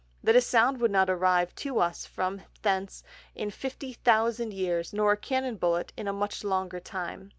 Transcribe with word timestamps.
That 0.23 0.35
a 0.35 0.41
Sound 0.41 0.79
would 0.79 0.89
not 0.89 1.11
arrive 1.11 1.53
to 1.57 1.77
us 1.79 2.07
from 2.07 2.41
thence 2.63 3.03
in 3.35 3.51
50000 3.51 4.51
Years, 4.51 4.93
nor 4.93 5.11
a 5.11 5.15
Cannon 5.17 5.57
bullet 5.57 5.93
in 5.95 6.07
a 6.07 6.11
much 6.11 6.43
longer 6.43 6.79
time. 6.79 7.29